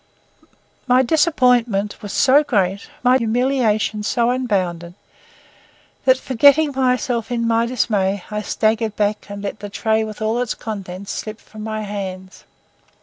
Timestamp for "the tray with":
9.59-10.19